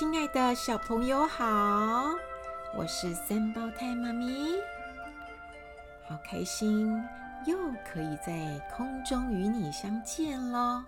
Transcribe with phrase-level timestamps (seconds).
[0.00, 1.44] 亲爱的小朋友好，
[2.74, 4.54] 我是三胞胎妈咪，
[6.08, 7.04] 好开心
[7.44, 7.54] 又
[7.84, 10.82] 可以在空中与你相见了。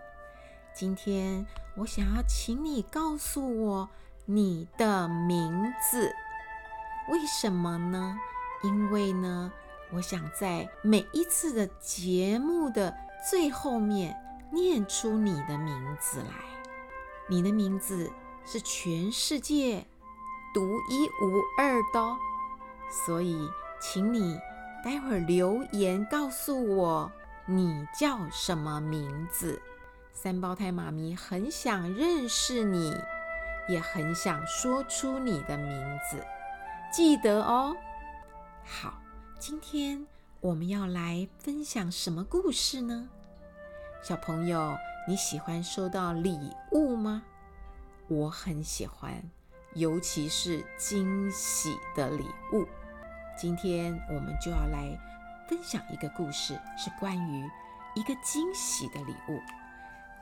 [0.72, 1.44] 今天
[1.74, 3.86] 我想要请你告诉我
[4.24, 6.10] 你的名字，
[7.10, 8.16] 为什么呢？
[8.62, 9.52] 因为呢，
[9.92, 12.96] 我想在每一次的节目的
[13.30, 14.18] 最后面
[14.50, 16.32] 念出你的名字来。
[17.28, 18.10] 你的名字
[18.44, 19.86] 是全世界
[20.52, 22.16] 独一无二的哦，
[22.90, 23.48] 所以
[23.80, 24.38] 请你
[24.84, 27.10] 待会儿留言告诉我
[27.46, 29.60] 你叫什么名字。
[30.12, 32.94] 三胞胎妈咪很想认识你，
[33.68, 36.22] 也很想说出你的名字，
[36.92, 37.74] 记得哦。
[38.64, 38.94] 好，
[39.38, 40.06] 今天
[40.40, 43.08] 我们要来分享什么故事呢？
[44.02, 44.76] 小朋友，
[45.08, 46.38] 你喜欢收到礼
[46.72, 47.22] 物吗？
[48.12, 49.22] 我很喜欢，
[49.72, 52.68] 尤其是惊喜的礼物。
[53.38, 54.94] 今天我们就要来
[55.48, 57.50] 分享一个故事，是关于
[57.94, 59.40] 一个惊喜的礼物。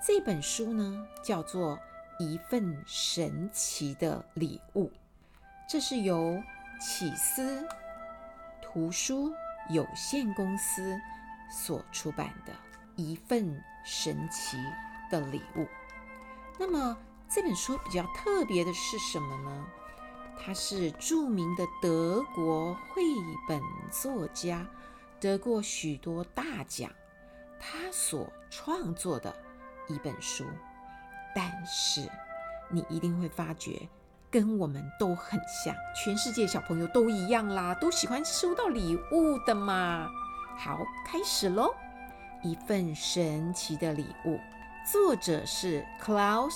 [0.00, 1.76] 这本书呢，叫做
[2.24, 4.86] 《一份神奇的礼物》，
[5.68, 6.40] 这是由
[6.80, 7.66] 启思
[8.62, 9.32] 图书
[9.68, 10.96] 有限公司
[11.50, 12.52] 所出版的
[12.94, 14.56] 一份神奇
[15.10, 15.66] 的礼物。
[16.56, 16.96] 那么
[17.32, 19.66] 这本书比较特别的是什么呢？
[20.42, 23.02] 它是著名的德国绘
[23.46, 24.66] 本作家，
[25.20, 26.90] 得过许多大奖，
[27.60, 29.32] 他所创作的。
[29.88, 30.44] 一本书，
[31.34, 32.08] 但是
[32.68, 33.88] 你一定会发觉，
[34.30, 40.08] 跟我们都很像，全世界小朋友都一样啦，都喜欢收到礼物的嘛。
[40.56, 41.74] 好，开始喽！
[42.44, 44.38] 一份神奇的礼物，
[44.90, 46.54] 作者是 Klaus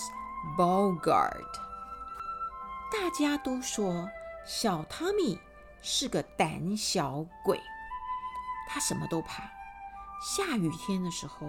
[0.56, 1.44] Bogart。
[2.92, 4.08] 大家都说
[4.46, 5.38] 小汤米
[5.80, 7.60] 是个胆小鬼，
[8.68, 9.50] 他什么都怕，
[10.22, 11.46] 下雨天的时候。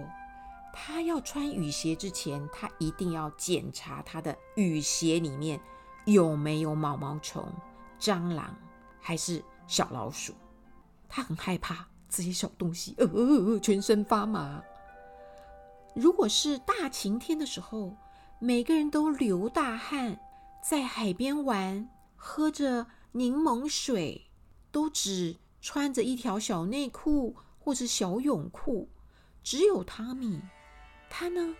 [0.78, 5.58] 他要穿雨鞋之前，他一定要检查他的雨鞋里面
[6.04, 7.50] 有没有毛毛虫、
[7.98, 8.54] 蟑螂
[9.00, 10.34] 还是小老鼠。
[11.08, 14.62] 他很害怕这些小东西，呃，呃，呃，全身发麻。
[15.96, 17.96] 如果是大晴天的时候，
[18.40, 20.20] 每个人都流大汗，
[20.62, 24.28] 在海边玩，喝着柠檬水，
[24.72, 28.90] 都只穿着一条小内裤或者小泳裤，
[29.42, 30.42] 只有汤米。
[31.10, 31.56] 他呢，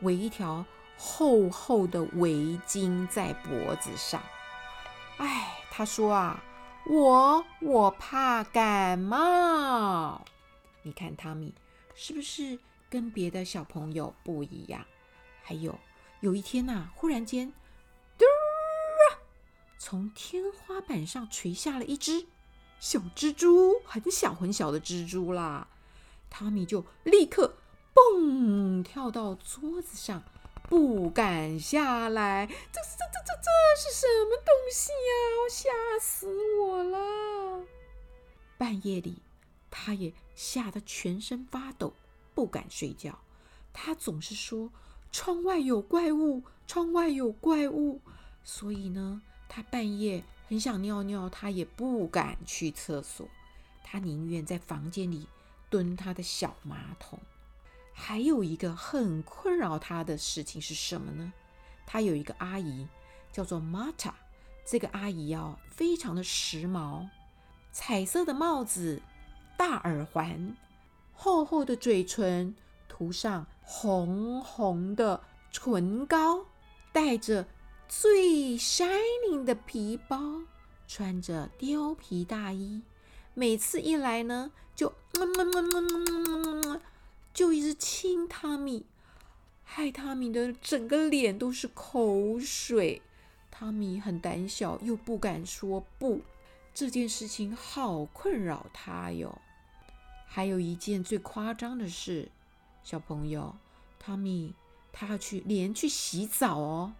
[0.00, 0.64] 围一条
[0.96, 4.20] 厚厚的围巾在脖子上。
[5.18, 6.42] 哎，他说啊，
[6.86, 10.24] 我我怕感冒。
[10.82, 11.54] 你看汤米
[11.94, 12.58] 是不是
[12.90, 14.84] 跟别的小朋友不一样？
[15.42, 15.78] 还有
[16.20, 17.52] 有一天呐、忽然间，
[18.18, 18.24] 嘟，
[19.78, 22.26] 从天花板上垂下了一只
[22.80, 25.68] 小蜘蛛，很小很小的蜘蛛啦。
[26.28, 27.54] 汤米就立刻。
[27.94, 30.22] 蹦，跳到桌子上，
[30.68, 32.46] 不敢下来。
[32.46, 35.48] 这这这这这是什么东西呀？
[35.50, 36.28] 吓死
[36.60, 37.64] 我了！
[38.56, 39.22] 半夜里，
[39.68, 41.92] 他也吓得全身发抖，
[42.34, 43.18] 不敢睡觉。
[43.72, 44.70] 他总是说
[45.10, 48.00] 窗外有怪物，窗外有怪物。
[48.44, 53.28] 所以呢，他半夜很想尿尿，他也不敢去厕所，
[53.84, 55.26] 他宁愿在房间里
[55.68, 57.18] 蹲他的小马桶。
[57.92, 61.32] 还有一个很困扰他的事情是什么呢？
[61.84, 62.86] 他有一个阿姨
[63.32, 64.12] 叫做 Marta，
[64.64, 67.08] 这个阿姨啊，非常的时髦，
[67.72, 69.02] 彩色的帽子、
[69.56, 70.56] 大耳环、
[71.12, 72.54] 厚厚的嘴唇，
[72.88, 75.20] 涂上红红的
[75.52, 76.46] 唇膏，
[76.90, 77.46] 带着
[77.86, 80.40] 最 shining 的皮包，
[80.86, 82.80] 穿着貂皮大衣，
[83.34, 84.94] 每次一来呢，就。
[87.34, 88.86] 就一直亲汤米，
[89.62, 93.02] 害汤米的整个脸都是口水。
[93.50, 96.22] 汤米很胆小，又不敢说不，
[96.74, 99.38] 这件事情好困扰他哟。
[100.26, 102.30] 还有一件最夸张的事，
[102.88, 103.54] 小朋友，
[103.98, 104.54] 汤米
[104.92, 106.94] 他要去连去洗澡哦，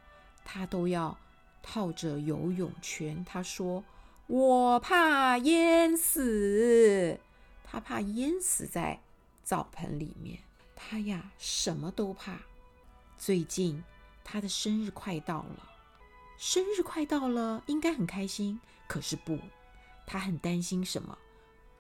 [0.44, 1.16] 他都要
[1.62, 3.24] 套着游泳圈。
[3.24, 3.82] 他说
[4.28, 7.18] ：“我怕淹死，
[7.64, 9.00] 他怕淹死在。”
[9.42, 10.40] 澡盆里面，
[10.76, 12.36] 他呀什么都怕。
[13.16, 13.82] 最近
[14.22, 15.70] 他的生日快到了，
[16.36, 18.60] 生日快到了，应该很开心。
[18.86, 19.38] 可是不，
[20.06, 21.16] 他很担心什么？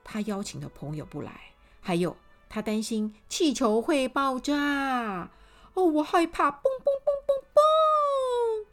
[0.02, 1.52] 他邀请的朋友不来，
[1.82, 2.16] 还有
[2.48, 5.30] 他担心气球会爆炸。
[5.74, 6.50] 哦，我害怕！
[6.50, 8.66] 嘣嘣嘣嘣嘣！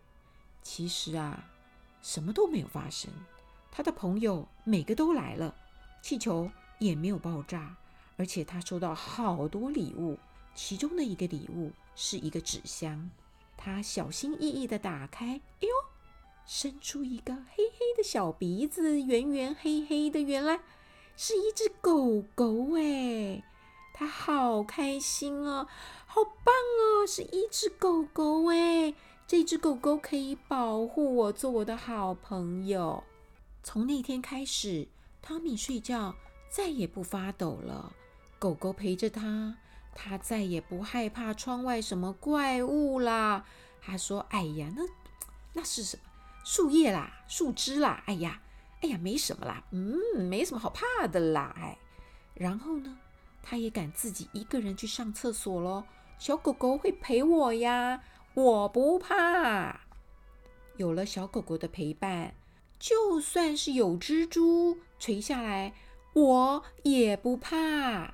[0.64, 1.46] 其实啊，
[2.02, 3.12] 什么都没有发生。
[3.72, 5.54] 他的朋友每个都来了，
[6.02, 6.50] 气球
[6.80, 7.76] 也没有爆炸，
[8.18, 10.18] 而且他收到好多礼物。
[10.56, 13.12] 其中的一个礼物是一个纸箱，
[13.58, 15.70] 他小心翼翼地打开，哎呦，
[16.46, 20.62] 伸出一个黑黑的小鼻子，圆圆黑黑的，原来
[21.18, 23.44] 是一只狗狗哎！
[23.98, 25.66] 他好开心哦，
[26.06, 28.94] 好棒哦，是一只狗狗哎！
[29.26, 33.02] 这只狗狗可以保护我，做我的好朋友。
[33.64, 34.90] 从那天开始，
[35.22, 36.14] 汤米睡觉
[36.50, 37.94] 再也不发抖了。
[38.38, 39.56] 狗狗陪着他，
[39.96, 43.46] 他再也不害怕窗外什么怪物啦。
[43.82, 44.84] 他说：“哎呀，那
[45.54, 46.04] 那是什么？
[46.44, 48.04] 树叶啦，树枝啦。
[48.08, 48.42] 哎呀，
[48.82, 51.56] 哎呀，没什么啦，嗯，没什么好怕的啦。
[51.58, 51.78] 哎，
[52.34, 52.98] 然后呢，
[53.46, 55.86] 他也敢自己一个人去上厕所咯。
[56.18, 58.02] 小狗狗会陪我呀，
[58.34, 59.82] 我不怕。
[60.76, 62.34] 有了小狗狗的陪伴。”
[62.78, 65.74] 就算是有蜘蛛垂下来，
[66.14, 68.14] 我也不怕。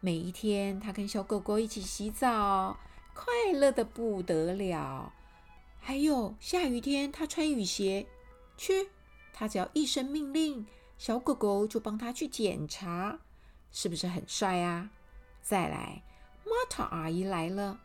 [0.00, 2.76] 每一天，他跟小狗狗一起洗澡，
[3.14, 5.12] 快乐的不得了。
[5.78, 8.06] 还有下雨天，他穿雨鞋
[8.56, 8.88] 去，
[9.32, 10.66] 他只要一声命令，
[10.98, 13.20] 小狗狗就帮他去检查，
[13.74, 14.88] 是不是很帅啊？
[15.42, 16.04] 再来，
[16.44, 17.80] 玛塔阿姨来了，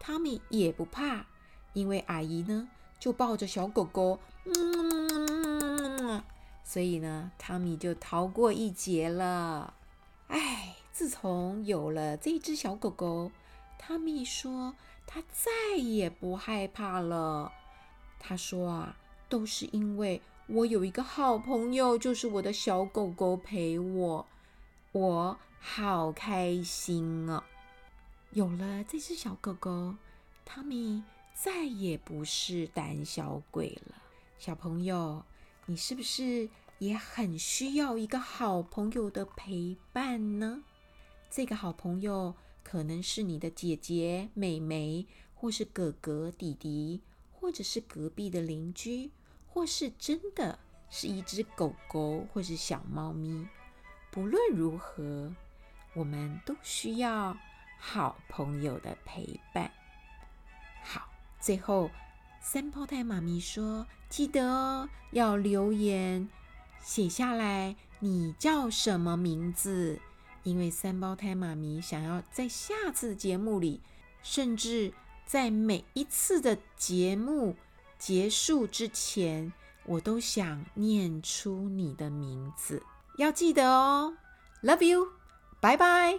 [0.00, 1.26] 汤米也不怕，
[1.74, 6.24] 因为阿姨呢就抱着小狗狗，嗯。
[6.64, 9.74] 所以呢，汤米就逃过一劫了。
[10.28, 13.30] 哎，自从有了这只小狗狗，
[13.78, 14.74] 汤米说
[15.06, 17.52] 他再也不害怕了。
[18.18, 18.96] 他说啊，
[19.28, 24.26] 都是因为我有一个好朋友，就是我的小狗狗陪我，
[24.94, 27.44] 我好开心啊！
[28.30, 29.96] 有了这只小狗狗，
[30.44, 31.02] 汤米
[31.34, 33.96] 再也不是胆小鬼了。
[34.38, 35.24] 小朋友。
[35.66, 40.62] 你是不是也很需要一个好朋友的陪伴呢？
[41.30, 47.00] 这个好朋友可能是你的姐姐、妹妹，或是哥哥、弟弟，
[47.32, 49.10] 或者是隔壁的邻居，
[49.48, 50.58] 或是真的
[50.90, 53.48] 是一只狗狗，或是小猫咪。
[54.14, 55.34] 不论如何，
[55.92, 57.36] 我们都需要
[57.80, 59.68] 好朋友的陪伴。
[60.84, 61.08] 好，
[61.40, 61.90] 最后。
[62.40, 66.28] 三胞胎妈咪说：“记得哦，要留言
[66.80, 69.98] 写下来，你叫什么名字？
[70.42, 73.80] 因为三胞胎妈咪想要在下次节目里，
[74.22, 74.92] 甚至
[75.24, 77.56] 在每一次的节目
[77.98, 79.50] 结束之前，
[79.86, 82.82] 我都想念出你的名字。
[83.16, 84.14] 要记得哦
[84.62, 85.08] ，Love you，
[85.60, 86.18] 拜拜。”